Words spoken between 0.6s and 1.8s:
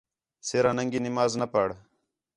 ننگی نماز نہ پڑھ